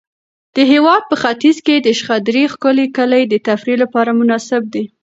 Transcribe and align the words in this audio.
د 0.55 0.57
هېواد 0.71 1.01
په 1.09 1.15
ختیځ 1.21 1.57
کې 1.65 1.75
د 1.79 1.87
شخدرې 1.99 2.43
ښکلي 2.53 2.85
کلي 2.97 3.21
د 3.27 3.33
تفریح 3.47 3.77
لپاره 3.83 4.17
مناسب 4.19 4.61
دي. 4.73 4.83